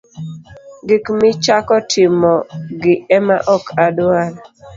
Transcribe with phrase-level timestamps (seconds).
[0.87, 4.31] Gik michako timogi ema ok adwar.